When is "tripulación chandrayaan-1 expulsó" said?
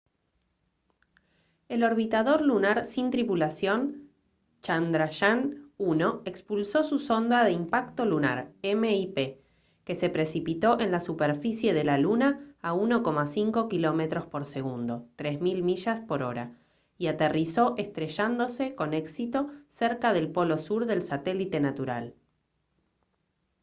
3.11-6.83